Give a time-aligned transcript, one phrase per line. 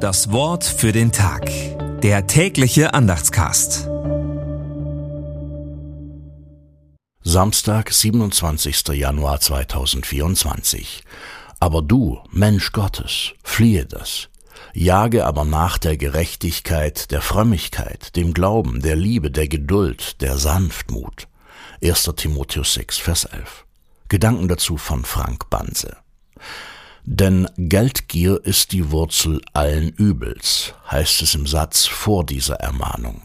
[0.00, 1.50] Das Wort für den Tag.
[2.00, 3.86] Der tägliche Andachtscast.
[7.22, 8.88] Samstag, 27.
[8.94, 11.04] Januar 2024.
[11.58, 14.30] Aber du, Mensch Gottes, fliehe das.
[14.72, 21.28] Jage aber nach der Gerechtigkeit, der Frömmigkeit, dem Glauben, der Liebe, der Geduld, der Sanftmut.
[21.84, 22.10] 1.
[22.16, 23.66] Timotheus 6, Vers 11.
[24.08, 25.98] Gedanken dazu von Frank Banse.
[27.04, 33.22] Denn Geldgier ist die Wurzel allen Übels, heißt es im Satz vor dieser Ermahnung.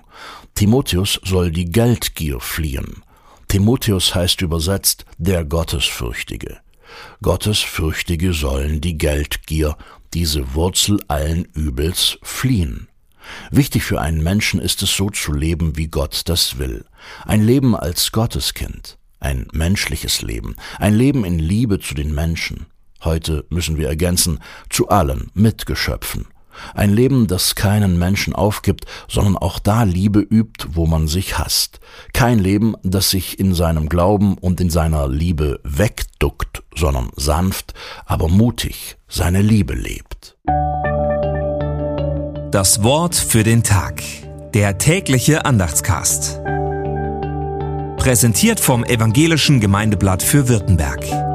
[0.56, 3.04] Timotheus soll die Geldgier fliehen.
[3.48, 6.58] Timotheus heißt übersetzt der Gottesfürchtige.
[7.22, 9.78] Gottesfürchtige sollen die Geldgier,
[10.14, 12.88] diese Wurzel allen Übels, fliehen.
[13.52, 16.86] Wichtig für einen Menschen ist es so zu leben, wie Gott das will.
[17.26, 22.68] Ein Leben als Gotteskind, ein menschliches Leben, ein Leben in Liebe zu den Menschen.
[23.06, 26.26] Heute müssen wir ergänzen, zu allen Mitgeschöpfen.
[26.74, 31.80] Ein Leben, das keinen Menschen aufgibt, sondern auch da Liebe übt, wo man sich hasst.
[32.14, 37.74] Kein Leben, das sich in seinem Glauben und in seiner Liebe wegduckt, sondern sanft,
[38.06, 40.38] aber mutig seine Liebe lebt.
[42.52, 44.02] Das Wort für den Tag.
[44.54, 46.40] Der tägliche Andachtscast.
[47.98, 51.35] Präsentiert vom Evangelischen Gemeindeblatt für Württemberg.